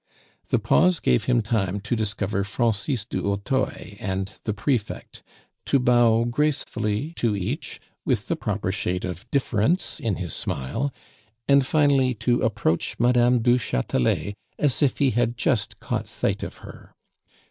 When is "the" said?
0.47-0.57, 4.45-4.51, 8.27-8.35